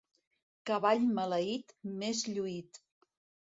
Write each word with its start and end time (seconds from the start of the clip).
Cavall 0.69 1.05
maleït, 1.19 1.77
més 2.01 2.25
lluït. 2.33 2.83